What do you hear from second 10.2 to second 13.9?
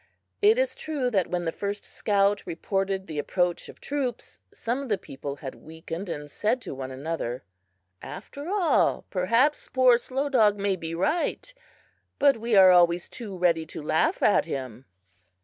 Dog may be right; but we are always too ready to